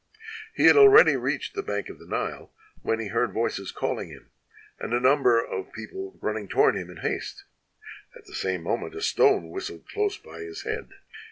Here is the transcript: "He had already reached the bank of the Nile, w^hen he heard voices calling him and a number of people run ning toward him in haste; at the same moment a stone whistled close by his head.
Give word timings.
"He 0.55 0.65
had 0.65 0.75
already 0.77 1.15
reached 1.15 1.53
the 1.53 1.61
bank 1.61 1.87
of 1.87 1.99
the 1.99 2.07
Nile, 2.07 2.51
w^hen 2.83 2.99
he 2.99 3.09
heard 3.09 3.31
voices 3.33 3.71
calling 3.71 4.09
him 4.09 4.31
and 4.79 4.95
a 4.95 4.99
number 4.99 5.39
of 5.39 5.71
people 5.73 6.17
run 6.19 6.33
ning 6.37 6.47
toward 6.47 6.75
him 6.75 6.89
in 6.89 6.97
haste; 7.03 7.43
at 8.15 8.25
the 8.25 8.33
same 8.33 8.63
moment 8.63 8.95
a 8.95 9.03
stone 9.03 9.51
whistled 9.51 9.85
close 9.93 10.17
by 10.17 10.39
his 10.39 10.63
head. 10.63 10.89